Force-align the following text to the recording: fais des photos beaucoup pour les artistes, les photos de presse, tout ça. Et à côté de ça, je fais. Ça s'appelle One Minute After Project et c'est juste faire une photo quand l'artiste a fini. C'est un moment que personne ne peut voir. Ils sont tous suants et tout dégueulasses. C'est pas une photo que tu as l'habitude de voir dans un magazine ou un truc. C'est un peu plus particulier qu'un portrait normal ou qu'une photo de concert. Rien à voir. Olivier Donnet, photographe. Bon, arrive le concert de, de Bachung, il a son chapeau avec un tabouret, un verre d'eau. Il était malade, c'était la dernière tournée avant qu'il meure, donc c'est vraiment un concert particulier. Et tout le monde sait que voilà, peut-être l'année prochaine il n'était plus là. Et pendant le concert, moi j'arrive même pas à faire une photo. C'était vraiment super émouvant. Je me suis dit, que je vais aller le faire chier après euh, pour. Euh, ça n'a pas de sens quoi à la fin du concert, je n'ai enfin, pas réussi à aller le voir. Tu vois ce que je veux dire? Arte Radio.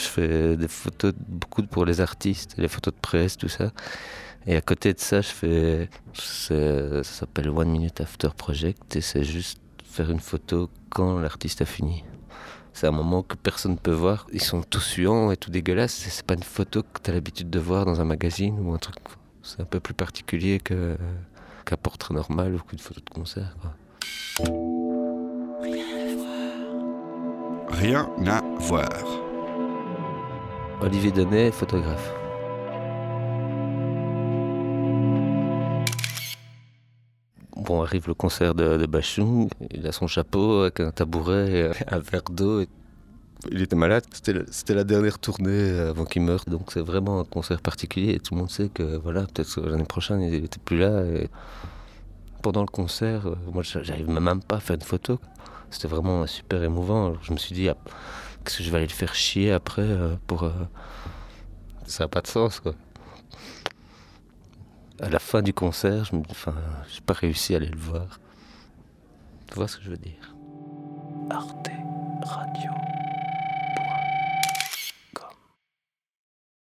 fais 0.00 0.56
des 0.56 0.68
photos 0.68 1.12
beaucoup 1.28 1.62
pour 1.62 1.84
les 1.84 2.00
artistes, 2.00 2.54
les 2.56 2.68
photos 2.68 2.94
de 2.94 3.00
presse, 3.00 3.36
tout 3.36 3.48
ça. 3.48 3.72
Et 4.46 4.56
à 4.56 4.60
côté 4.60 4.92
de 4.92 4.98
ça, 4.98 5.20
je 5.20 5.28
fais. 5.28 5.88
Ça 6.14 7.02
s'appelle 7.04 7.48
One 7.50 7.70
Minute 7.70 8.00
After 8.00 8.28
Project 8.36 8.96
et 8.96 9.00
c'est 9.00 9.24
juste 9.24 9.60
faire 9.84 10.10
une 10.10 10.20
photo 10.20 10.70
quand 10.90 11.18
l'artiste 11.18 11.62
a 11.62 11.64
fini. 11.64 12.04
C'est 12.72 12.86
un 12.86 12.92
moment 12.92 13.22
que 13.22 13.36
personne 13.36 13.72
ne 13.72 13.76
peut 13.76 13.92
voir. 13.92 14.26
Ils 14.32 14.42
sont 14.42 14.62
tous 14.62 14.80
suants 14.80 15.30
et 15.30 15.36
tout 15.36 15.50
dégueulasses. 15.50 15.92
C'est 16.08 16.24
pas 16.24 16.34
une 16.34 16.42
photo 16.42 16.82
que 16.82 17.00
tu 17.02 17.10
as 17.10 17.14
l'habitude 17.14 17.50
de 17.50 17.58
voir 17.58 17.84
dans 17.84 18.00
un 18.00 18.04
magazine 18.04 18.58
ou 18.58 18.72
un 18.72 18.78
truc. 18.78 18.96
C'est 19.42 19.60
un 19.60 19.66
peu 19.66 19.78
plus 19.78 19.94
particulier 19.94 20.58
qu'un 20.58 21.76
portrait 21.82 22.14
normal 22.14 22.54
ou 22.54 22.58
qu'une 22.60 22.78
photo 22.78 23.00
de 23.00 23.10
concert. 23.10 23.54
Rien 27.68 28.08
à 28.26 28.40
voir. 28.58 29.31
Olivier 30.82 31.12
Donnet, 31.12 31.52
photographe. 31.52 32.12
Bon, 37.56 37.82
arrive 37.82 38.08
le 38.08 38.14
concert 38.14 38.52
de, 38.56 38.78
de 38.78 38.86
Bachung, 38.86 39.48
il 39.70 39.86
a 39.86 39.92
son 39.92 40.08
chapeau 40.08 40.62
avec 40.62 40.80
un 40.80 40.90
tabouret, 40.90 41.70
un 41.86 41.98
verre 42.00 42.24
d'eau. 42.28 42.64
Il 43.52 43.62
était 43.62 43.76
malade, 43.76 44.04
c'était 44.10 44.74
la 44.74 44.82
dernière 44.82 45.20
tournée 45.20 45.70
avant 45.78 46.04
qu'il 46.04 46.22
meure, 46.22 46.44
donc 46.48 46.72
c'est 46.72 46.80
vraiment 46.80 47.20
un 47.20 47.24
concert 47.24 47.60
particulier. 47.60 48.14
Et 48.14 48.18
tout 48.18 48.34
le 48.34 48.40
monde 48.40 48.50
sait 48.50 48.68
que 48.68 48.96
voilà, 48.96 49.22
peut-être 49.22 49.60
l'année 49.60 49.84
prochaine 49.84 50.20
il 50.20 50.42
n'était 50.42 50.58
plus 50.64 50.78
là. 50.78 51.04
Et 51.04 51.30
pendant 52.42 52.62
le 52.62 52.66
concert, 52.66 53.28
moi 53.52 53.62
j'arrive 53.62 54.08
même 54.08 54.42
pas 54.42 54.56
à 54.56 54.60
faire 54.60 54.74
une 54.74 54.82
photo. 54.82 55.20
C'était 55.70 55.88
vraiment 55.88 56.26
super 56.26 56.62
émouvant. 56.64 57.14
Je 57.22 57.32
me 57.32 57.38
suis 57.38 57.54
dit, 57.54 57.68
que 58.42 58.62
je 58.62 58.70
vais 58.70 58.76
aller 58.76 58.86
le 58.86 58.92
faire 58.92 59.14
chier 59.14 59.52
après 59.52 59.82
euh, 59.82 60.16
pour. 60.26 60.44
Euh, 60.44 60.52
ça 61.86 62.04
n'a 62.04 62.08
pas 62.08 62.20
de 62.20 62.26
sens 62.26 62.60
quoi 62.60 62.74
à 65.02 65.08
la 65.08 65.18
fin 65.18 65.42
du 65.42 65.52
concert, 65.52 66.04
je 66.04 66.14
n'ai 66.14 66.22
enfin, 66.30 66.54
pas 67.04 67.14
réussi 67.14 67.54
à 67.54 67.56
aller 67.56 67.66
le 67.66 67.78
voir. 67.78 68.20
Tu 69.48 69.56
vois 69.56 69.66
ce 69.66 69.76
que 69.76 69.82
je 69.82 69.90
veux 69.90 69.96
dire? 69.96 70.34
Arte 71.28 71.70
Radio. 72.22 72.70